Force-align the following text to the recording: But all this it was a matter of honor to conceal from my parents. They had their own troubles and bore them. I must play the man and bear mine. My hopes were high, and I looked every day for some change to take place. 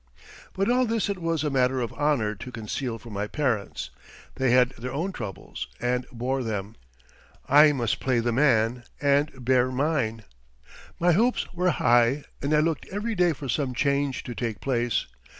But 0.53 0.67
all 0.67 0.87
this 0.87 1.09
it 1.09 1.19
was 1.19 1.43
a 1.43 1.51
matter 1.51 1.79
of 1.79 1.93
honor 1.93 2.33
to 2.33 2.51
conceal 2.51 2.97
from 2.97 3.13
my 3.13 3.27
parents. 3.27 3.91
They 4.33 4.49
had 4.49 4.71
their 4.71 4.91
own 4.91 5.11
troubles 5.11 5.67
and 5.79 6.07
bore 6.11 6.41
them. 6.41 6.75
I 7.47 7.71
must 7.71 7.99
play 7.99 8.19
the 8.19 8.31
man 8.31 8.83
and 8.99 9.45
bear 9.45 9.69
mine. 9.69 10.23
My 10.99 11.11
hopes 11.11 11.53
were 11.53 11.69
high, 11.69 12.23
and 12.41 12.51
I 12.51 12.61
looked 12.61 12.87
every 12.87 13.13
day 13.13 13.31
for 13.33 13.47
some 13.47 13.75
change 13.75 14.23
to 14.23 14.33
take 14.33 14.59
place. 14.59 15.05